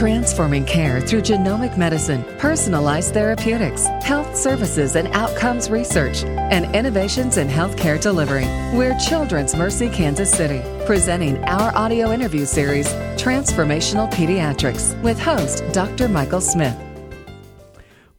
Transforming 0.00 0.64
care 0.64 0.98
through 0.98 1.20
genomic 1.20 1.76
medicine, 1.76 2.24
personalized 2.38 3.12
therapeutics, 3.12 3.86
health 4.02 4.34
services 4.34 4.96
and 4.96 5.08
outcomes 5.08 5.68
research, 5.68 6.24
and 6.24 6.74
innovations 6.74 7.36
in 7.36 7.48
healthcare 7.48 8.00
delivery. 8.00 8.46
We're 8.74 8.98
Children's 8.98 9.54
Mercy 9.54 9.90
Kansas 9.90 10.32
City, 10.32 10.62
presenting 10.86 11.36
our 11.44 11.76
audio 11.76 12.12
interview 12.12 12.46
series, 12.46 12.88
Transformational 13.18 14.10
Pediatrics, 14.10 14.98
with 15.02 15.20
host 15.20 15.62
Dr. 15.74 16.08
Michael 16.08 16.40
Smith. 16.40 16.78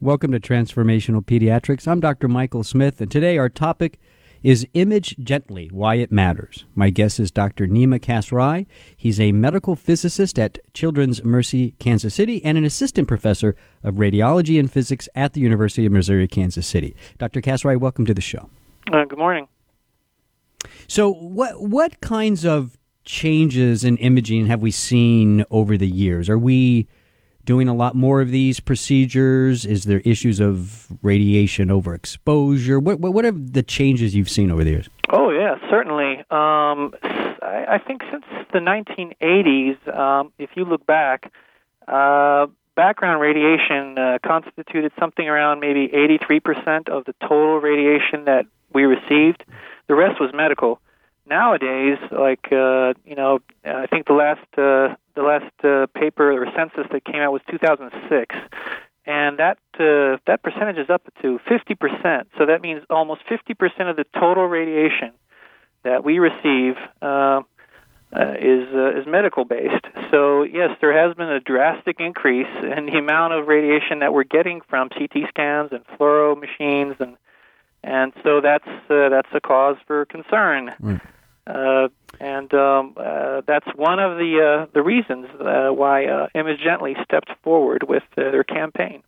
Welcome 0.00 0.30
to 0.30 0.38
Transformational 0.38 1.24
Pediatrics. 1.24 1.88
I'm 1.88 1.98
Dr. 1.98 2.28
Michael 2.28 2.62
Smith, 2.62 3.00
and 3.00 3.10
today 3.10 3.38
our 3.38 3.48
topic 3.48 3.98
is 4.42 4.66
Image 4.74 5.16
Gently 5.18 5.68
Why 5.72 5.96
It 5.96 6.10
Matters. 6.10 6.64
My 6.74 6.90
guest 6.90 7.20
is 7.20 7.30
Dr. 7.30 7.66
Nima 7.66 8.00
Kasrai. 8.00 8.66
He's 8.96 9.20
a 9.20 9.32
medical 9.32 9.76
physicist 9.76 10.38
at 10.38 10.58
Children's 10.74 11.22
Mercy 11.22 11.72
Kansas 11.78 12.14
City 12.14 12.44
and 12.44 12.58
an 12.58 12.64
assistant 12.64 13.06
professor 13.06 13.54
of 13.82 13.94
radiology 13.94 14.58
and 14.58 14.70
physics 14.70 15.08
at 15.14 15.32
the 15.34 15.40
University 15.40 15.86
of 15.86 15.92
Missouri 15.92 16.26
Kansas 16.26 16.66
City. 16.66 16.96
Dr. 17.18 17.40
Kasrai, 17.40 17.78
welcome 17.78 18.04
to 18.06 18.14
the 18.14 18.20
show. 18.20 18.48
Uh, 18.92 19.04
good 19.04 19.18
morning. 19.18 19.46
So, 20.88 21.12
what 21.12 21.60
what 21.60 22.00
kinds 22.00 22.44
of 22.44 22.78
changes 23.04 23.84
in 23.84 23.96
imaging 23.98 24.46
have 24.46 24.62
we 24.62 24.70
seen 24.70 25.44
over 25.50 25.76
the 25.76 25.88
years? 25.88 26.28
Are 26.28 26.38
we 26.38 26.88
doing 27.44 27.68
a 27.68 27.74
lot 27.74 27.94
more 27.94 28.20
of 28.20 28.30
these 28.30 28.60
procedures? 28.60 29.64
Is 29.64 29.84
there 29.84 30.00
issues 30.00 30.40
of 30.40 30.88
radiation 31.02 31.68
overexposure? 31.68 32.82
What, 32.82 33.00
what, 33.00 33.14
what 33.14 33.24
are 33.24 33.32
the 33.32 33.62
changes 33.62 34.14
you've 34.14 34.30
seen 34.30 34.50
over 34.50 34.64
the 34.64 34.70
years? 34.70 34.88
Oh, 35.10 35.30
yeah, 35.30 35.56
certainly. 35.70 36.18
Um, 36.30 36.94
I, 37.02 37.66
I, 37.70 37.78
think 37.78 38.02
since 38.10 38.24
the 38.52 38.58
1980s, 38.58 39.96
um, 39.96 40.32
if 40.38 40.50
you 40.54 40.64
look 40.64 40.86
back, 40.86 41.32
uh, 41.88 42.46
background 42.74 43.20
radiation 43.20 43.98
uh, 43.98 44.18
constituted 44.24 44.92
something 44.98 45.28
around 45.28 45.60
maybe 45.60 45.88
83% 45.88 46.88
of 46.88 47.04
the 47.04 47.14
total 47.20 47.60
radiation 47.60 48.24
that 48.24 48.46
we 48.72 48.84
received. 48.84 49.44
The 49.88 49.94
rest 49.94 50.20
was 50.20 50.30
medical. 50.32 50.80
Nowadays, 51.26 51.98
like 52.10 52.48
uh, 52.50 52.94
you 53.04 53.14
know, 53.14 53.40
I 53.64 53.86
think 53.86 54.06
the 54.06 54.12
last 54.12 54.40
uh, 54.58 54.96
the 55.14 55.22
last 55.22 55.52
uh, 55.64 55.86
paper 55.98 56.32
or 56.32 56.46
census 56.56 56.90
that 56.90 57.04
came 57.04 57.16
out 57.16 57.32
was 57.32 57.42
2006, 57.50 58.34
and 59.06 59.38
that 59.38 59.58
uh, 59.74 60.18
that 60.26 60.42
percentage 60.42 60.78
is 60.78 60.90
up 60.90 61.02
to 61.22 61.38
50%. 61.48 62.24
So 62.38 62.46
that 62.46 62.60
means 62.60 62.82
almost 62.90 63.22
50% 63.30 63.90
of 63.90 63.96
the 63.96 64.04
total 64.14 64.46
radiation 64.46 65.12
that 65.84 66.04
we 66.04 66.18
receive 66.18 66.74
uh, 67.00 67.42
uh, 68.14 68.34
is 68.38 68.68
uh, 68.74 68.98
is 68.98 69.06
medical 69.06 69.44
based. 69.44 69.86
So 70.10 70.42
yes, 70.42 70.76
there 70.80 70.92
has 70.92 71.16
been 71.16 71.30
a 71.30 71.40
drastic 71.40 71.96
increase 71.98 72.52
in 72.62 72.86
the 72.86 72.98
amount 72.98 73.32
of 73.32 73.48
radiation 73.48 74.00
that 74.00 74.12
we're 74.12 74.24
getting 74.24 74.60
from 74.68 74.88
CT 74.90 75.28
scans 75.28 75.70
and 75.72 75.84
fluoro 75.98 76.38
machines, 76.38 76.96
and 77.00 77.16
and 77.82 78.12
so 78.22 78.40
that's 78.40 78.68
uh, 78.90 79.08
that's 79.08 79.28
a 79.32 79.40
cause 79.40 79.76
for 79.86 80.04
concern. 80.06 80.72
Right. 80.80 81.00
Uh, 81.46 81.88
and 82.20 82.52
um, 82.54 82.94
uh, 82.96 83.42
that's 83.46 83.66
one 83.74 83.98
of 83.98 84.16
the 84.18 84.40
uh, 84.40 84.66
the 84.72 84.82
reasons 84.82 85.26
uh, 85.40 85.70
why 85.70 86.06
uh, 86.06 86.28
Image 86.34 86.60
Gently 86.62 86.94
stepped 87.04 87.30
forward 87.42 87.82
with 87.88 88.04
uh, 88.16 88.30
their 88.30 88.44
campaign. 88.44 89.02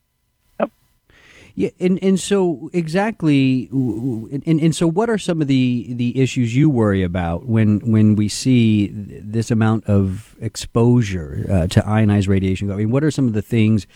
Yeah, 1.57 1.71
and, 1.79 2.03
and 2.03 2.19
so 2.19 2.69
exactly, 2.73 3.69
and, 3.71 4.61
and 4.61 4.75
so 4.75 4.89
what 4.89 5.09
are 5.09 5.19
some 5.19 5.41
of 5.41 5.47
the, 5.47 5.87
the 5.95 6.21
issues 6.21 6.57
you 6.57 6.69
worry 6.69 7.05
about 7.05 7.47
when 7.47 7.79
when 7.93 8.17
we 8.17 8.29
see 8.29 8.89
this 8.89 9.53
amount 9.53 9.85
of 9.85 10.35
exposure 10.41 11.47
uh, 11.49 11.67
to 11.69 11.87
ionized 11.87 12.27
radiation? 12.27 12.73
I 12.73 12.75
mean, 12.75 12.91
what 12.91 13.05
are 13.05 13.13
some 13.13 13.29
of 13.29 13.35
the 13.35 13.43
things 13.43 13.87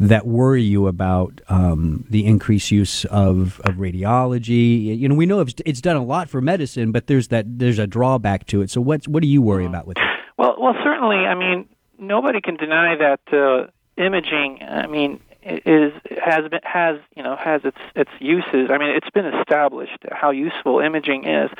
that 0.00 0.26
worry 0.26 0.64
you 0.64 0.88
about 0.88 1.40
um, 1.48 2.04
the 2.10 2.26
increased 2.26 2.72
use 2.72 3.04
of, 3.04 3.60
of 3.60 3.76
radiology? 3.76 4.98
You 4.98 5.08
know, 5.08 5.14
we 5.14 5.26
know 5.26 5.38
it's, 5.38 5.54
it's 5.64 5.80
done 5.80 5.94
a 5.94 6.04
lot 6.04 6.28
for 6.28 6.40
medicine, 6.40 6.90
but 6.90 7.06
there's 7.06 7.28
that 7.28 7.60
there's 7.60 7.78
a 7.78 7.86
drawback 7.86 8.46
to 8.48 8.60
it. 8.60 8.70
So 8.70 8.80
what 8.80 9.06
what 9.06 9.22
do 9.22 9.28
you 9.28 9.40
worry 9.40 9.66
about 9.66 9.86
with 9.86 9.98
it? 9.98 10.04
Well, 10.36 10.56
well, 10.58 10.74
certainly. 10.82 11.18
I 11.18 11.36
mean, 11.36 11.68
nobody 11.96 12.40
can 12.40 12.56
deny 12.56 12.96
that 12.96 13.20
uh, 13.32 13.70
imaging. 14.02 14.58
I 14.62 14.88
mean, 14.88 15.20
is 15.44 15.92
has 16.22 16.48
been 16.48 16.60
has 16.62 16.98
you 17.16 17.22
know 17.22 17.36
has 17.36 17.62
its 17.64 17.78
its 17.94 18.10
uses. 18.18 18.70
I 18.70 18.78
mean, 18.78 18.90
it's 18.90 19.10
been 19.10 19.26
established 19.26 19.98
how 20.10 20.30
useful 20.30 20.80
imaging 20.80 21.26
is. 21.26 21.50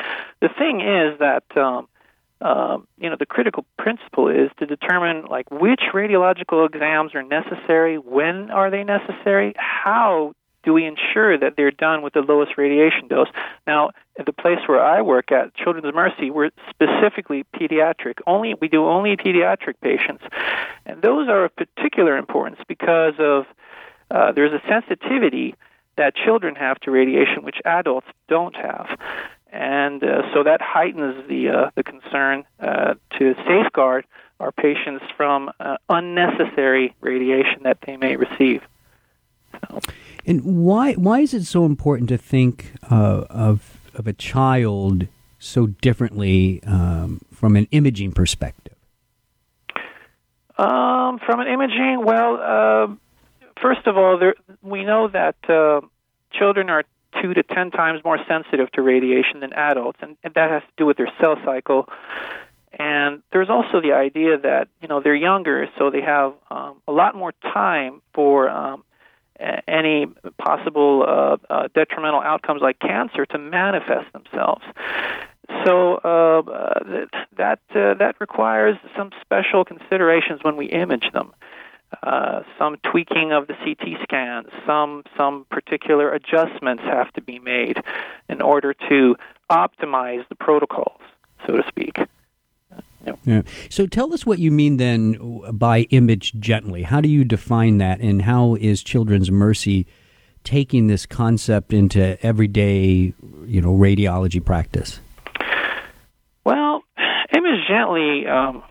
The 0.41 0.49
thing 0.49 0.81
is 0.81 1.19
that 1.19 1.45
um, 1.57 1.89
um, 2.41 2.87
you 2.99 3.11
know 3.11 3.17
the 3.19 3.27
critical 3.27 3.65
principle 3.79 4.29
is 4.29 4.51
to 4.59 4.67
determine 4.67 5.27
like 5.27 5.51
which 5.51 5.83
radiological 5.93 6.67
exams 6.67 7.15
are 7.15 7.23
necessary, 7.23 7.99
when 7.99 8.51
are 8.51 8.71
they 8.71 8.85
necessary, 8.85 9.55
how 9.57 10.35
do 10.65 10.73
we 10.73 10.87
ensure 10.87 11.39
that 11.39 11.55
they're 11.57 11.71
done 11.71 12.03
with 12.03 12.15
the 12.15 12.21
lowest 12.21 12.57
radiation 12.57 13.09
dose? 13.09 13.29
Now, 13.67 13.91
at 14.19 14.27
the 14.27 14.33
place 14.33 14.59
where 14.67 14.83
I 14.83 15.03
work 15.03 15.33
at 15.33 15.55
Children's 15.55 15.95
Mercy, 15.95 16.31
we're 16.31 16.51
specifically 16.71 17.45
pediatric. 17.55 18.21
Only 18.27 18.55
we 18.61 18.69
do 18.69 18.87
only 18.87 19.17
pediatric 19.17 19.75
patients, 19.81 20.25
and 20.87 21.03
those 21.03 21.29
are 21.29 21.45
of 21.45 21.57
particular 21.57 22.17
importance 22.17 22.61
because 22.69 23.15
of 23.19 23.47
uh, 24.11 24.33
there's 24.33 24.53
a 24.53 24.63
sensitivity 24.69 25.55
that 25.97 26.15
children 26.15 26.55
have 26.57 26.79
to 26.81 26.91
radiation 26.91 27.43
which 27.43 27.59
adults 27.65 28.07
don't 28.29 28.57
have. 28.57 28.99
And 29.53 30.03
uh, 30.03 30.23
so 30.33 30.43
that 30.43 30.61
heightens 30.61 31.29
the 31.29 31.49
uh, 31.49 31.71
the 31.77 31.85
concern 31.85 32.45
uh, 32.59 32.95
to 33.19 33.35
safeguard 33.47 34.05
our 34.41 34.51
patients 34.51 35.05
from 35.17 35.51
uh, 35.61 35.77
unnecessary 35.89 36.95
radiation 37.01 37.63
that 37.63 37.79
they 37.87 37.97
may 37.97 38.17
receive. 38.17 38.63
And 40.27 40.65
why 40.65 40.95
why 40.95 41.21
is 41.21 41.35
it 41.35 41.45
so 41.45 41.65
important 41.65 42.09
to 42.09 42.19
think 42.19 42.73
uh, 42.91 43.25
of 43.31 43.81
of 43.95 44.07
a 44.07 44.13
child 44.13 45.07
so 45.39 45.67
differently 45.67 46.63
um, 46.67 47.21
from 47.33 47.57
an 47.57 47.69
imaging 47.71 48.13
perspective? 48.13 48.75
Um, 50.57 51.19
from 51.19 51.41
an 51.41 51.49
imaging, 51.49 52.05
well, 52.05 52.39
uh, 52.41 52.95
first 53.61 53.87
of 53.87 53.97
all, 53.97 54.19
there, 54.19 54.35
we 54.63 54.85
know 54.85 55.09
that 55.09 55.35
uh, 55.49 55.81
children 56.33 56.71
are 56.71 56.85
two 57.21 57.35
to 57.35 57.43
ten 57.43 57.71
times 57.71 58.03
more 58.05 58.19
sensitive 58.29 58.71
to 58.73 58.83
radiation 58.83 59.41
than 59.41 59.53
adults, 59.53 59.99
and, 60.01 60.17
and 60.23 60.33
that 60.35 60.51
has 60.51 60.63
to 60.63 60.73
do 60.77 60.87
with 60.87 60.97
their 60.97 61.11
cell 61.21 61.37
cycle. 61.45 61.89
And 62.77 63.23
there's 63.33 63.51
also 63.51 63.81
the 63.81 63.93
idea 63.93 64.39
that 64.39 64.69
you 64.81 64.89
know 64.89 65.01
they're 65.01 65.15
younger, 65.15 65.69
so 65.79 65.91
they 65.91 66.03
have 66.03 66.33
um, 66.51 66.81
a 66.89 66.93
lot 66.93 67.15
more 67.15 67.33
time 67.43 68.01
for 68.15 68.49
um, 68.49 68.85
any 69.67 70.07
possible 70.39 71.05
uh, 71.07 71.37
uh, 71.51 71.69
detrimental 71.75 72.21
outcomes 72.21 72.63
like 72.63 72.79
cancer 72.79 73.27
to 73.27 73.39
manifest 73.39 74.13
themselves. 74.13 74.63
So 75.65 75.97
uh, 75.97 76.43
that 77.37 77.61
uh, 77.71 77.95
that 77.95 78.15
requires 78.21 78.77
some 78.97 79.11
special 79.21 79.65
considerations 79.65 80.41
when 80.43 80.57
we 80.57 80.67
image 80.67 81.11
them. 81.13 81.33
Uh, 82.03 82.43
some 82.59 82.77
tweaking 82.91 83.33
of 83.33 83.47
the 83.47 83.55
CT 83.55 84.03
scans, 84.03 84.49
some 84.67 85.05
some 85.17 85.47
particular 85.51 86.13
adjustments 86.13 86.83
have 86.85 87.13
to 87.13 87.21
be 87.21 87.39
made 87.39 87.79
in 88.29 88.41
order 88.41 88.75
to 88.89 89.17
optimize 89.51 90.27
the 90.29 90.35
protocols, 90.35 91.01
so 91.47 91.57
to 91.57 91.63
speak. 91.69 91.99
Yeah. 93.25 93.43
So 93.71 93.87
tell 93.87 94.13
us 94.13 94.27
what 94.27 94.39
you 94.39 94.51
mean 94.51 94.77
then 94.77 95.41
by 95.53 95.83
image 95.91 96.35
gently. 96.41 96.83
How 96.83 97.01
do 97.01 97.09
you 97.09 97.25
define 97.25 97.79
that, 97.79 98.01
and 98.01 98.23
how 98.23 98.57
is 98.57 98.83
Children's 98.83 99.31
Mercy 99.31 99.87
taking 100.45 100.87
this 100.87 101.07
concept 101.07 101.73
into 101.73 102.23
everyday, 102.25 103.15
you 103.47 103.61
know, 103.61 103.75
radiology 103.75 104.45
practice? 104.45 105.01
Well, 106.45 106.83
image 107.35 107.67
gently. 107.67 108.27
Um, 108.27 108.63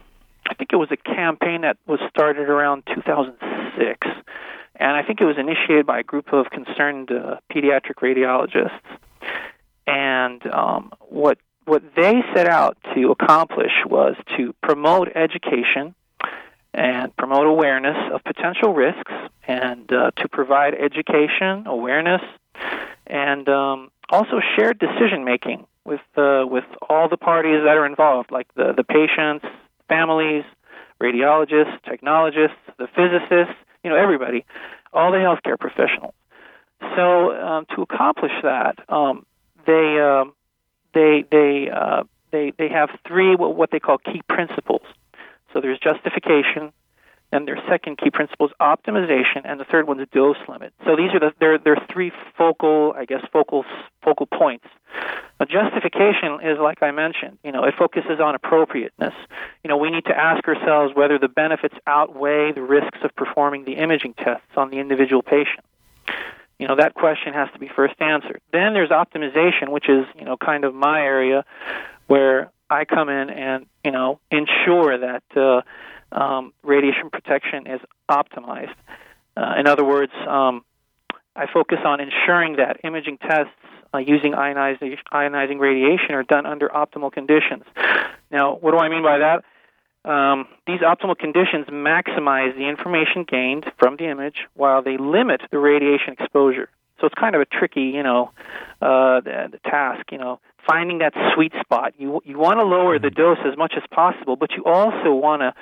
I 0.48 0.54
think 0.56 0.72
it 0.72 0.76
was 0.76 0.90
a 0.92 0.98
campaign 0.98 1.62
that 1.62 1.78
was 1.88 2.00
started 2.10 2.50
around 2.50 2.84
2006, 2.94 4.08
and 4.76 4.92
I 4.92 5.02
think 5.04 5.22
it 5.22 5.26
was 5.26 5.38
initiated 5.38 5.86
by 5.86 6.00
a 6.00 6.04
group 6.04 6.32
of 6.34 6.48
concerned 6.52 7.12
uh, 7.12 7.38
pediatric 7.52 7.96
radiologists. 8.02 8.72
And 9.88 10.46
um, 10.54 10.92
what 11.00 11.38
what 11.66 11.84
they 11.96 12.22
set 12.36 12.48
out 12.48 12.78
to 12.96 13.12
accomplish 13.12 13.72
was 13.86 14.16
to 14.38 14.54
promote 14.62 15.10
education 15.16 15.96
and 16.74 17.16
promote 17.16 17.46
awareness 17.46 17.98
of 18.12 18.24
potential 18.24 18.74
risks, 18.74 19.12
and 19.48 19.92
uh, 19.94 20.10
to 20.18 20.28
provide 20.28 20.74
education, 20.74 21.68
awareness, 21.68 22.22
and 23.06 23.48
um, 23.48 23.92
also 24.10 24.40
shared 24.56 24.80
decision 24.80 25.24
making 25.24 25.68
with 25.86 26.02
uh, 26.18 26.44
with 26.48 26.64
all 26.90 27.10
the 27.10 27.18
parties 27.18 27.62
that 27.64 27.78
are 27.78 27.86
involved, 27.86 28.32
like 28.32 28.48
the 28.56 28.74
the 28.76 28.84
patients, 28.84 29.46
families, 29.88 30.44
radiologists, 31.02 31.82
technologists, 31.88 32.58
the 32.80 32.88
physicists, 32.96 33.56
you 33.84 33.90
know, 33.90 33.96
everybody, 33.96 34.46
all 34.94 35.12
the 35.12 35.18
healthcare 35.18 35.60
professionals. 35.60 36.14
So 36.96 37.32
um, 37.32 37.66
to 37.76 37.82
accomplish 37.82 38.32
that, 38.42 38.78
um, 38.90 39.26
they 39.66 40.00
um, 40.00 40.34
they 40.94 41.26
they 41.30 41.70
uh, 41.70 42.04
they 42.32 42.54
they 42.58 42.70
have 42.70 42.90
three 43.08 43.36
what 43.36 43.72
they 43.72 43.80
call 43.80 43.98
key 43.98 44.22
principles. 44.28 44.82
So 45.54 45.62
there's 45.62 45.80
justification, 45.80 46.74
and 47.32 47.48
their 47.48 47.62
second 47.70 47.98
key 47.98 48.10
principle 48.10 48.48
is 48.48 48.54
optimization, 48.60 49.42
and 49.46 49.60
the 49.60 49.66
third 49.66 49.88
one 49.88 50.00
is 50.00 50.08
dose 50.12 50.38
limit. 50.48 50.74
So 50.86 50.96
these 50.96 51.14
are 51.14 51.20
the 51.20 51.34
there 51.40 51.58
there 51.58 51.74
are 51.74 51.88
three 51.92 52.12
focal, 52.38 52.94
I 52.98 53.06
guess, 53.06 53.24
focal 53.32 53.66
focal 54.04 54.26
points. 54.26 54.66
A 55.40 55.46
justification 55.46 56.40
is 56.44 56.58
like 56.60 56.82
I 56.82 56.92
mentioned. 56.92 57.38
You 57.44 57.52
know, 57.52 57.64
it 57.66 57.74
focuses 57.78 58.20
on 58.20 58.36
appropriateness. 58.36 59.14
You 59.64 59.70
know, 59.70 59.78
we 59.78 59.90
need 59.90 60.06
to 60.06 60.18
ask 60.18 60.48
ourselves 60.48 60.96
whether 60.96 61.18
the 61.18 61.28
benefits 61.28 61.76
outweigh 61.88 62.52
the 62.52 62.62
risks 62.62 63.00
of 63.04 63.16
performing 63.16 63.66
the 63.66 63.74
imaging 63.74 64.14
tests 64.14 64.56
on 64.56 64.70
the 64.70 64.78
individual 64.78 65.22
patient. 65.22 65.66
You 66.64 66.70
know, 66.70 66.78
that 66.78 66.94
question 66.94 67.34
has 67.34 67.50
to 67.52 67.60
be 67.60 67.68
first 67.76 67.96
answered. 68.00 68.40
Then 68.54 68.74
there's 68.74 68.90
optimization, 68.90 69.68
which 69.68 69.90
is 69.90 70.06
you 70.18 70.24
know 70.24 70.38
kind 70.38 70.64
of 70.64 70.74
my 70.74 71.02
area, 71.02 71.44
where 72.08 72.52
I 72.70 72.86
come 72.86 73.10
in 73.10 73.30
and 73.30 73.66
you 73.84 73.92
know 73.92 74.22
ensure 74.32 74.98
that. 74.98 75.24
Uh, 75.36 75.62
um, 76.14 76.54
radiation 76.62 77.10
protection 77.10 77.66
is 77.66 77.82
optimized. 78.10 78.76
Uh, 79.36 79.56
in 79.60 79.66
other 79.66 79.84
words, 79.84 80.12
um, 80.28 80.64
I 81.36 81.48
focus 81.52 81.80
on 81.84 82.00
ensuring 82.00 82.58
that 82.58 82.82
imaging 82.84 83.18
tests 83.18 83.52
uh, 83.94 83.98
using 83.98 84.34
ionizing, 84.34 84.96
ionizing 85.12 85.60
radiation 85.60 86.12
are 86.12 86.22
done 86.22 86.46
under 86.46 86.70
optimal 86.70 87.12
conditions. 87.12 87.64
Now, 88.32 88.56
what 88.56 88.72
do 88.72 88.78
I 88.78 88.90
mean 88.90 89.02
by 89.02 89.18
that? 89.18 89.44
Um, 90.06 90.48
these 90.68 90.82
optimal 90.82 91.18
conditions 91.18 91.68
maximize 91.68 92.56
the 92.58 92.68
information 92.68 93.24
gained 93.24 93.66
from 93.78 93.96
the 93.96 94.06
image 94.06 94.48
while 94.54 94.82
they 94.82 94.98
limit 94.98 95.42
the 95.50 95.60
radiation 95.60 96.16
exposure. 96.20 96.70
So 97.00 97.08
it's 97.08 97.16
kind 97.16 97.36
of 97.36 97.42
a 97.42 97.46
tricky, 97.46 97.92
you 97.96 98.04
know, 98.04 98.32
uh, 98.82 99.22
the, 99.22 99.50
the 99.52 99.60
task. 99.64 100.12
You 100.12 100.18
know, 100.18 100.40
finding 100.68 101.00
that 101.00 101.14
sweet 101.34 101.54
spot. 101.62 101.94
You 101.98 102.22
you 102.26 102.38
want 102.38 102.60
to 102.60 102.66
lower 102.66 103.00
the 103.00 103.10
dose 103.10 103.40
as 103.46 103.58
much 103.58 103.74
as 103.78 103.84
possible, 103.92 104.36
but 104.36 104.52
you 104.52 104.66
also 104.66 105.14
want 105.14 105.42
to 105.42 105.54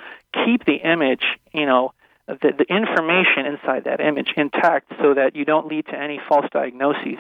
keep 0.46 0.66
the 0.66 0.76
image, 0.76 1.24
you 1.54 1.66
know, 1.66 1.94
the, 2.28 2.54
the 2.58 2.66
information 2.70 3.46
inside 3.46 3.86
that 3.86 4.00
image 4.00 4.34
intact 4.38 4.92
so 5.02 5.14
that 5.14 5.36
you 5.36 5.46
don't 5.46 5.68
lead 5.68 5.86
to 5.88 5.98
any 5.98 6.20
false 6.30 6.46
diagnoses. 6.52 7.20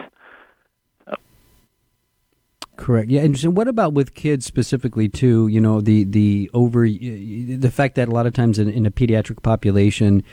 Correct. 2.78 3.10
Yeah, 3.10 3.22
and 3.22 3.38
what 3.56 3.68
about 3.68 3.94
with 3.94 4.16
kids 4.16 4.46
specifically 4.46 5.08
too? 5.08 5.48
You 5.48 5.62
know, 5.62 5.82
the 5.82 6.04
the 6.04 6.50
over 6.54 6.88
the 6.88 7.72
fact 7.72 7.96
that 7.96 8.08
a 8.08 8.12
lot 8.12 8.26
of 8.26 8.34
times 8.34 8.58
in, 8.58 8.70
in 8.70 8.86
a 8.86 8.92
pediatric 8.92 9.44
population, 9.44 10.24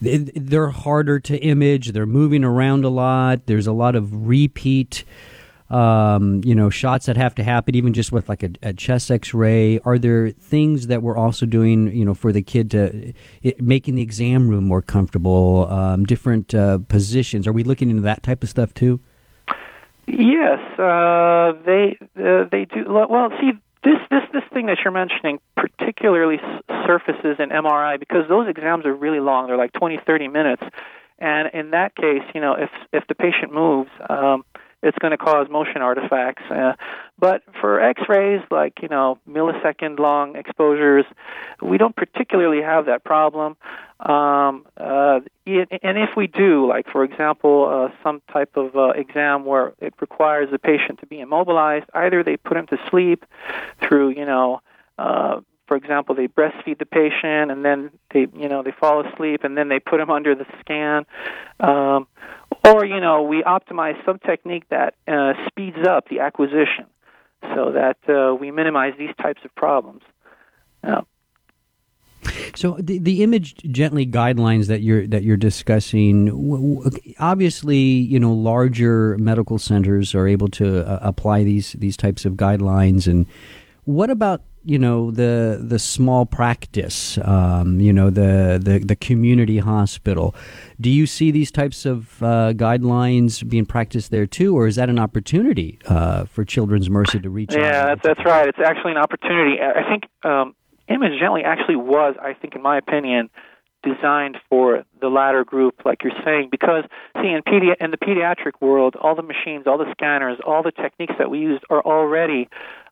they're 0.00 0.68
harder 0.68 1.18
to 1.20 1.38
image. 1.38 1.92
They're 1.92 2.06
moving 2.06 2.44
around 2.44 2.84
a 2.84 2.88
lot. 2.88 3.46
There's 3.46 3.66
a 3.66 3.72
lot 3.72 3.96
of 3.96 4.28
repeat 4.28 5.04
um, 5.70 6.42
you 6.44 6.54
know, 6.54 6.70
shots 6.70 7.06
that 7.06 7.16
have 7.16 7.34
to 7.34 7.44
happen, 7.44 7.74
even 7.74 7.92
just 7.92 8.10
with 8.10 8.28
like 8.28 8.42
a, 8.42 8.50
a, 8.62 8.72
chest 8.72 9.10
X-ray? 9.10 9.78
Are 9.80 9.98
there 9.98 10.30
things 10.30 10.86
that 10.86 11.02
we're 11.02 11.16
also 11.16 11.44
doing, 11.44 11.94
you 11.94 12.04
know, 12.04 12.14
for 12.14 12.32
the 12.32 12.42
kid 12.42 12.70
to 12.70 13.12
it, 13.42 13.60
making 13.60 13.96
the 13.96 14.02
exam 14.02 14.48
room 14.48 14.64
more 14.64 14.80
comfortable? 14.80 15.68
Um, 15.70 16.04
different 16.04 16.54
uh, 16.54 16.78
positions. 16.88 17.46
Are 17.46 17.52
we 17.52 17.64
looking 17.64 17.90
into 17.90 18.02
that 18.02 18.22
type 18.22 18.42
of 18.42 18.48
stuff 18.48 18.72
too? 18.72 19.00
Yes, 20.08 20.58
uh, 20.78 21.52
they 21.66 21.98
uh, 22.18 22.44
they 22.50 22.64
do. 22.64 22.84
Well, 22.88 23.30
see, 23.40 23.52
this 23.84 23.98
this 24.10 24.22
this 24.32 24.42
thing 24.52 24.66
that 24.66 24.78
you're 24.82 24.92
mentioning 24.92 25.38
particularly 25.56 26.38
surfaces 26.86 27.36
in 27.38 27.50
MRI 27.50 27.98
because 27.98 28.26
those 28.28 28.48
exams 28.48 28.86
are 28.86 28.94
really 28.94 29.20
long. 29.20 29.48
They're 29.48 29.58
like 29.58 29.72
20, 29.72 30.00
30 30.06 30.28
minutes, 30.28 30.62
and 31.18 31.50
in 31.52 31.70
that 31.72 31.94
case, 31.94 32.22
you 32.34 32.40
know, 32.40 32.54
if 32.54 32.70
if 32.92 33.06
the 33.08 33.14
patient 33.14 33.52
moves. 33.52 33.90
Um, 34.08 34.44
it's 34.82 34.96
going 34.98 35.10
to 35.10 35.18
cause 35.18 35.48
motion 35.50 35.82
artifacts. 35.82 36.42
Uh, 36.50 36.74
but 37.18 37.42
for 37.60 37.80
X-rays, 37.80 38.42
like 38.50 38.80
you 38.82 38.88
know 38.88 39.18
millisecond 39.28 39.98
long 39.98 40.36
exposures, 40.36 41.04
we 41.60 41.78
don't 41.78 41.96
particularly 41.96 42.62
have 42.62 42.86
that 42.86 43.04
problem. 43.04 43.56
Um, 44.00 44.64
uh, 44.76 45.20
and 45.46 45.98
if 45.98 46.10
we 46.16 46.28
do, 46.28 46.68
like 46.68 46.88
for 46.90 47.02
example, 47.02 47.90
uh, 47.90 48.02
some 48.04 48.22
type 48.32 48.56
of 48.56 48.76
uh, 48.76 48.90
exam 48.90 49.44
where 49.44 49.72
it 49.80 49.94
requires 50.00 50.50
the 50.50 50.58
patient 50.58 51.00
to 51.00 51.06
be 51.06 51.20
immobilized, 51.20 51.86
either 51.94 52.22
they 52.22 52.36
put 52.36 52.56
him 52.56 52.66
to 52.68 52.78
sleep 52.88 53.24
through 53.80 54.10
you 54.10 54.24
know. 54.24 54.60
Uh, 54.98 55.40
for 55.68 55.76
example, 55.76 56.14
they 56.14 56.26
breastfeed 56.26 56.78
the 56.78 56.86
patient 56.86 57.50
and 57.50 57.62
then 57.62 57.90
they, 58.12 58.26
you 58.34 58.48
know, 58.48 58.62
they 58.62 58.72
fall 58.72 59.06
asleep 59.06 59.44
and 59.44 59.56
then 59.56 59.68
they 59.68 59.78
put 59.78 60.00
him 60.00 60.10
under 60.10 60.34
the 60.34 60.46
scan. 60.60 61.04
Um, 61.60 62.08
or, 62.68 62.84
you 62.84 63.00
know, 63.00 63.22
we 63.22 63.42
optimize 63.42 64.02
some 64.04 64.18
technique 64.18 64.64
that 64.70 64.94
uh, 65.06 65.32
speeds 65.48 65.78
up 65.86 66.08
the 66.08 66.20
acquisition 66.20 66.86
so 67.54 67.72
that 67.72 67.98
uh, 68.08 68.34
we 68.34 68.50
minimize 68.50 68.94
these 68.98 69.14
types 69.20 69.40
of 69.44 69.54
problems. 69.54 70.02
So 72.54 72.76
the 72.80 72.98
the 72.98 73.22
image 73.22 73.54
gently 73.70 74.06
guidelines 74.06 74.66
that 74.66 74.82
you're 74.82 75.06
that 75.06 75.22
you're 75.22 75.36
discussing, 75.36 77.14
obviously, 77.20 77.78
you 77.78 78.18
know, 78.18 78.32
larger 78.32 79.16
medical 79.18 79.58
centers 79.58 80.14
are 80.14 80.26
able 80.26 80.48
to 80.48 80.86
uh, 80.86 80.98
apply 81.00 81.44
these 81.44 81.72
these 81.74 81.96
types 81.96 82.24
of 82.24 82.34
guidelines. 82.34 83.06
And 83.06 83.26
what 83.84 84.10
about 84.10 84.42
you 84.68 84.78
know 84.78 85.10
the 85.10 85.64
the 85.66 85.78
small 85.78 86.26
practice, 86.26 87.18
um, 87.24 87.80
you 87.80 87.90
know 87.90 88.10
the, 88.10 88.60
the 88.62 88.78
the 88.80 88.96
community 88.96 89.58
hospital. 89.58 90.34
Do 90.78 90.90
you 90.90 91.06
see 91.06 91.30
these 91.30 91.50
types 91.50 91.86
of 91.86 92.22
uh, 92.22 92.52
guidelines 92.52 93.48
being 93.48 93.64
practiced 93.64 94.10
there 94.10 94.26
too, 94.26 94.54
or 94.54 94.66
is 94.66 94.76
that 94.76 94.90
an 94.90 94.98
opportunity 94.98 95.78
uh, 95.86 96.26
for 96.26 96.44
Children's 96.44 96.90
Mercy 96.90 97.18
to 97.18 97.30
reach? 97.30 97.52
Out? 97.52 97.60
Yeah, 97.60 97.86
that's, 97.86 98.02
that's 98.02 98.24
right. 98.26 98.46
It's 98.46 98.58
actually 98.62 98.92
an 98.92 98.98
opportunity. 98.98 99.56
I 99.58 99.88
think 99.88 100.04
um, 100.22 100.54
Image 100.88 101.18
Gently 101.18 101.44
actually 101.44 101.76
was, 101.76 102.16
I 102.20 102.34
think, 102.34 102.54
in 102.54 102.60
my 102.60 102.76
opinion, 102.76 103.30
designed 103.82 104.36
for 104.50 104.84
the 105.00 105.08
latter 105.08 105.44
group, 105.44 105.76
like 105.86 106.02
you're 106.04 106.20
saying, 106.26 106.48
because 106.50 106.84
see, 107.22 107.28
in, 107.28 107.40
pedi- 107.42 107.76
in 107.80 107.90
the 107.90 107.96
pediatric 107.96 108.60
world, 108.60 108.96
all 108.96 109.14
the 109.14 109.22
machines, 109.22 109.66
all 109.66 109.78
the 109.78 109.90
scanners, 109.92 110.38
all 110.46 110.62
the 110.62 110.72
techniques 110.72 111.14
that 111.18 111.30
we 111.30 111.38
use 111.38 111.60
are 111.70 111.80
already 111.80 112.48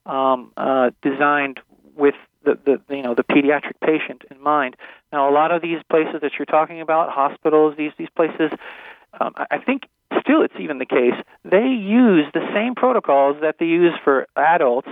um, 0.07 0.53
uh, 0.57 0.91
designed 1.03 1.61
with 1.97 2.15
the, 2.45 2.59
the 2.65 2.95
you 2.95 3.03
know 3.03 3.15
the 3.15 3.25
pediatric 3.25 3.75
patient 3.85 4.23
in 4.31 4.41
mind. 4.41 4.77
Now, 5.13 5.29
a 5.29 5.33
lot 5.33 5.51
of 5.51 5.63
these 5.63 5.79
places 5.91 6.21
that 6.23 6.33
you're 6.39 6.47
talking 6.47 6.81
about, 6.81 7.11
hospitals, 7.11 7.75
these 7.77 7.93
these 7.99 8.09
places, 8.15 8.51
um, 9.21 9.35
I 9.37 9.59
think 9.59 9.83
still 10.21 10.43
it's 10.43 10.55
even 10.59 10.79
the 10.79 10.87
case. 10.87 11.15
They 11.45 11.67
use 11.67 12.27
the 12.33 12.47
same 12.55 12.75
protocols 12.75 13.39
that 13.41 13.57
they 13.59 13.67
use 13.67 13.93
for 14.05 14.27
adults 14.37 14.89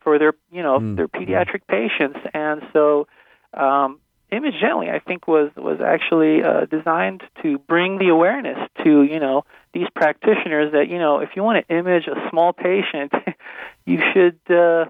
for 0.00 0.18
their 0.18 0.34
you 0.50 0.62
know 0.62 0.80
mm. 0.80 0.96
their 0.96 1.08
pediatric 1.08 1.62
patients, 1.68 2.18
and 2.34 2.62
so 2.72 3.06
um, 3.54 4.00
Image 4.30 4.54
Gently, 4.60 4.90
I 4.90 4.98
think, 4.98 5.26
was 5.26 5.50
was 5.56 5.80
actually 5.80 6.42
uh, 6.42 6.66
designed 6.66 7.22
to 7.42 7.58
bring 7.58 7.98
the 7.98 8.08
awareness 8.08 8.58
to 8.84 9.02
you 9.02 9.20
know 9.20 9.44
these 9.72 9.86
practitioners 9.94 10.72
that 10.72 10.88
you 10.88 10.98
know 10.98 11.20
if 11.20 11.30
you 11.34 11.42
want 11.42 11.66
to 11.66 11.74
image 11.74 12.06
a 12.06 12.28
small 12.28 12.52
patient, 12.52 13.12
you 13.88 14.00
should 14.12 14.38
uh, 14.50 14.84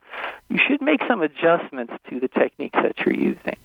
you 0.49 0.59
should 0.67 0.83
make 0.83 1.01
some 1.09 1.23
adjustments 1.23 1.93
to 2.11 2.21
the 2.21 2.29
techniques 2.29 2.79
that 2.83 2.99
you're 2.99 3.15
using. 3.15 3.57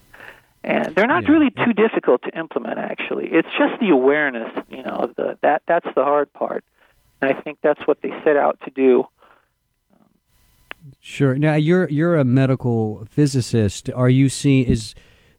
And 0.63 0.96
they're 0.96 1.08
not 1.08 1.24
yeah. 1.24 1.32
really 1.32 1.50
too 1.50 1.74
difficult 1.74 2.22
to 2.24 2.38
implement. 2.38 2.78
Actually, 2.78 3.28
it's 3.28 3.50
just 3.58 3.80
the 3.82 3.90
awareness. 3.90 4.52
You 4.70 4.84
know, 4.84 5.12
the, 5.18 5.38
that 5.42 5.63
that's 5.68 5.88
the 5.96 6.04
hard 6.04 6.32
part. 6.34 6.63
And 7.22 7.34
I 7.34 7.42
think 7.42 7.60
that's 7.62 7.82
what 7.86 8.02
they 8.02 8.12
set 8.24 8.38
out 8.38 8.60
to 8.66 8.72
do. 8.72 9.06
Sure. 11.00 11.36
Now 11.36 11.56
you're 11.56 11.90
you're 11.90 12.16
a 12.16 12.24
medical 12.24 13.06
physicist. 13.10 13.90
Are 13.94 14.10
you 14.10 14.30
seeing 14.30 14.66
is 14.66 14.94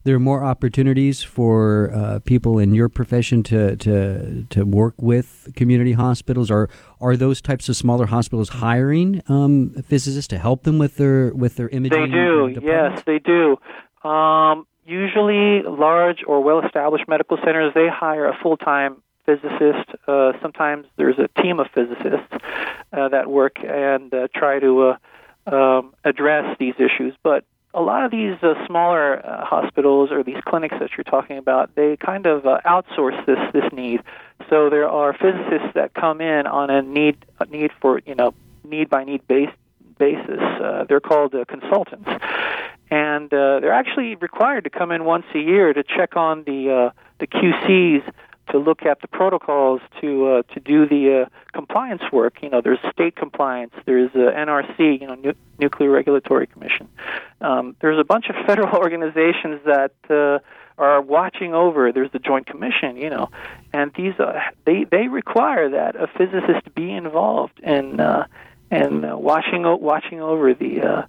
there 0.05 0.15
are 0.15 0.19
more 0.19 0.43
opportunities 0.43 1.23
for 1.23 1.91
uh, 1.93 2.19
people 2.19 2.59
in 2.59 2.73
your 2.73 2.87
profession 2.89 3.41
to, 3.43 3.75
to 3.77 4.45
to 4.51 4.63
work 4.63 4.93
with 4.97 5.51
community 5.55 5.93
hospitals? 5.93 6.49
Are 6.49 6.69
are 7.01 7.17
those 7.17 7.41
types 7.41 7.67
of 7.67 7.75
smaller 7.75 8.05
hospitals 8.05 8.49
hiring 8.49 9.21
um, 9.27 9.71
physicists 9.87 10.27
to 10.29 10.37
help 10.37 10.63
them 10.63 10.77
with 10.77 10.97
their 10.97 11.33
with 11.33 11.55
their 11.55 11.69
imaging? 11.69 11.99
They 11.99 12.07
do. 12.07 12.59
Yes, 12.63 13.01
they 13.05 13.19
do. 13.19 13.57
Um, 14.07 14.67
usually, 14.85 15.63
large 15.63 16.23
or 16.25 16.41
well-established 16.41 17.07
medical 17.07 17.37
centers 17.43 17.73
they 17.73 17.87
hire 17.91 18.27
a 18.27 18.37
full-time 18.41 19.01
physicist. 19.25 19.89
Uh, 20.07 20.33
sometimes 20.39 20.85
there's 20.97 21.17
a 21.17 21.41
team 21.41 21.59
of 21.59 21.65
physicists 21.73 22.31
uh, 22.93 23.09
that 23.09 23.27
work 23.27 23.57
and 23.57 24.13
uh, 24.13 24.27
try 24.35 24.59
to 24.59 24.93
uh, 25.47 25.51
um, 25.55 25.95
address 26.03 26.55
these 26.59 26.75
issues, 26.75 27.15
but 27.23 27.43
a 27.75 27.81
lot 27.81 28.05
of 28.05 28.11
these 28.11 28.35
uh, 28.41 28.53
smaller 28.65 29.23
uh, 29.23 29.45
hospitals 29.45 30.09
or 30.11 30.23
these 30.23 30.41
clinics 30.45 30.75
that 30.79 30.91
you're 30.97 31.03
talking 31.03 31.37
about, 31.37 31.75
they 31.75 31.97
kind 31.97 32.25
of 32.25 32.45
uh, 32.45 32.61
outsource 32.65 33.23
this 33.25 33.37
this 33.53 33.71
need. 33.73 34.01
So 34.49 34.69
there 34.69 34.89
are 34.89 35.13
physicists 35.13 35.73
that 35.75 35.93
come 35.93 36.21
in 36.21 36.47
on 36.47 36.69
a 36.69 36.81
need 36.81 37.17
a 37.39 37.45
need 37.45 37.71
for 37.81 37.99
you 38.05 38.15
know 38.15 38.33
need 38.63 38.89
by 38.89 39.03
need 39.03 39.27
base, 39.27 39.49
basis. 39.97 40.39
Uh, 40.39 40.85
they're 40.87 41.01
called 41.01 41.35
uh, 41.35 41.43
consultants, 41.45 42.09
and 42.89 43.33
uh, 43.33 43.59
they're 43.59 43.73
actually 43.73 44.15
required 44.15 44.63
to 44.63 44.69
come 44.69 44.91
in 44.91 45.03
once 45.03 45.25
a 45.33 45.39
year 45.39 45.73
to 45.73 45.83
check 45.83 46.15
on 46.15 46.43
the 46.45 46.71
uh, 46.71 46.89
the 47.19 47.27
QCs 47.27 48.09
to 48.55 48.63
look 48.63 48.85
at 48.85 49.01
the 49.01 49.07
protocols 49.07 49.81
to 49.99 50.27
uh, 50.27 50.41
to 50.53 50.59
do 50.59 50.87
the 50.87 51.23
uh, 51.23 51.29
compliance 51.53 52.01
work. 52.11 52.37
You 52.41 52.49
know, 52.49 52.61
there's 52.61 52.79
state 52.91 53.15
compliance, 53.15 53.73
there's 53.85 54.11
uh, 54.15 54.31
NRC, 54.31 55.01
you 55.01 55.07
know, 55.07 55.15
nu- 55.15 55.33
Nuclear 55.59 55.89
Regulatory 55.89 56.47
Commission. 56.47 56.87
Um, 57.41 57.75
there's 57.81 57.99
a 57.99 58.05
bunch 58.05 58.27
of 58.29 58.35
federal 58.47 58.77
organizations 58.77 59.59
that 59.65 59.91
uh, 60.09 60.39
are 60.77 61.01
watching 61.01 61.53
over. 61.53 61.91
There's 61.91 62.11
the 62.11 62.19
Joint 62.19 62.47
Commission, 62.47 62.95
you 62.95 63.09
know, 63.09 63.29
and 63.73 63.91
these 63.95 64.17
uh, 64.19 64.39
they 64.65 64.85
they 64.89 65.07
require 65.07 65.69
that 65.71 65.95
a 65.97 66.07
physicist 66.07 66.73
be 66.75 66.91
involved 66.91 67.59
in 67.59 67.99
uh, 67.99 68.27
and 68.71 69.05
uh, 69.05 69.17
watching 69.17 69.63
watching 69.81 70.21
over 70.21 70.53
the 70.53 70.81
uh, 70.81 71.01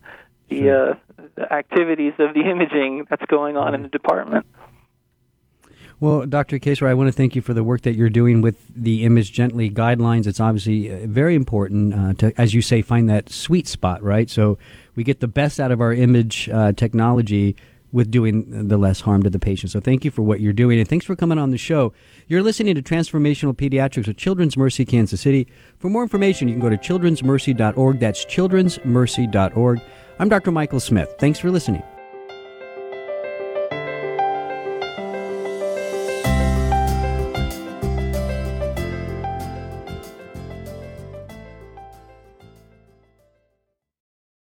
the, 0.49 0.71
uh, 0.71 0.95
the 1.37 1.53
activities 1.53 2.15
of 2.19 2.35
the 2.35 2.41
imaging 2.51 3.07
that's 3.09 3.25
going 3.27 3.57
on 3.57 3.75
in 3.75 3.83
the 3.83 3.89
department. 3.89 4.47
Well, 5.99 6.27
Dr. 6.27 6.59
Kasrai, 6.59 6.89
I 6.89 6.95
want 6.95 7.09
to 7.09 7.13
thank 7.13 7.35
you 7.35 7.41
for 7.41 7.55
the 7.55 7.65
work 7.65 7.81
that 7.83 7.95
you're 7.95 8.11
doing 8.11 8.43
with 8.43 8.57
the 8.75 9.05
Image 9.05 9.33
Gently 9.33 9.71
guidelines. 9.71 10.27
It's 10.27 10.41
obviously 10.41 10.93
uh, 10.93 11.07
very 11.07 11.35
important 11.35 11.95
uh, 11.95 12.13
to, 12.15 12.39
as 12.39 12.53
you 12.53 12.61
say, 12.61 12.83
find 12.83 13.09
that 13.09 13.31
sweet 13.31 13.67
spot, 13.67 14.03
right? 14.03 14.29
So 14.29 14.59
we 14.95 15.05
get 15.05 15.21
the 15.21 15.29
best 15.29 15.59
out 15.59 15.73
of 15.73 15.81
our 15.81 15.95
image 15.95 16.51
uh, 16.51 16.73
technology 16.73 17.57
with 17.93 18.11
doing 18.11 18.69
the 18.69 18.77
less 18.77 19.01
harm 19.01 19.23
to 19.23 19.31
the 19.31 19.39
patient. 19.39 19.73
So 19.73 19.81
thank 19.81 20.05
you 20.05 20.11
for 20.11 20.21
what 20.21 20.41
you're 20.41 20.53
doing, 20.53 20.79
and 20.79 20.87
thanks 20.87 21.07
for 21.07 21.17
coming 21.17 21.39
on 21.39 21.51
the 21.51 21.57
show. 21.57 21.95
You're 22.27 22.43
listening 22.43 22.75
to 22.75 22.83
Transformational 22.83 23.55
Pediatrics 23.55 24.07
with 24.07 24.19
Children's 24.19 24.55
Mercy 24.55 24.85
Kansas 24.85 25.23
City. 25.23 25.47
For 25.79 25.89
more 25.89 26.03
information, 26.03 26.47
you 26.47 26.55
can 26.55 26.61
go 26.61 26.69
to 26.69 26.77
childrensmercy.org. 26.77 28.01
That's 28.01 28.27
childrensmercy.org. 28.27 29.81
I'm 30.19 30.29
Dr. 30.29 30.51
Michael 30.51 30.81
Smith. 30.81 31.15
Thanks 31.19 31.39
for 31.39 31.51
listening. 31.51 31.83